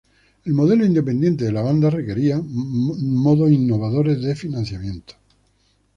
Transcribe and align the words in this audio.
El 0.45 0.53
modelo 0.55 0.83
independiente 0.83 1.45
de 1.45 1.51
la 1.51 1.61
banda 1.61 1.91
requería 1.91 2.41
modos 2.43 3.51
innovadores 3.51 4.19
de 4.23 4.35
financiamiento. 4.35 5.13